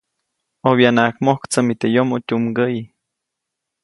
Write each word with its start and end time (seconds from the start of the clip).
ʼObyanaʼak 0.63 1.15
mojktsämi 1.25 1.73
teʼ 1.79 1.93
yomoʼ 1.95 2.21
tyumgäʼyi. 2.27 2.81